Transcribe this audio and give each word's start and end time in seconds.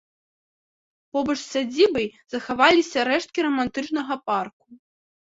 Побач 1.17 1.35
з 1.41 1.43
сядзібай 1.53 2.07
захаваліся 2.35 3.03
рэшткі 3.09 3.39
рамантычнага 3.47 4.17
парку. 4.31 4.65